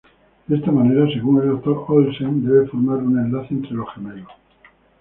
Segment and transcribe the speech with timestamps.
[0.47, 1.85] De esta manera, según el Dr.
[1.89, 4.29] Olsen, debe formar un enlace entre los gemelos.